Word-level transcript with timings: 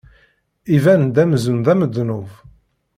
Iban-d 0.75 1.15
amzun 1.23 1.59
d 1.65 1.67
amednub. 1.73 2.27